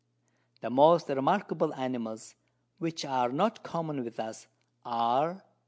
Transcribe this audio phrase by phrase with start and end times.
[0.61, 2.33] The most remarkable Animals,
[2.79, 4.47] which are not common with us,
[4.83, 5.41] are, 1.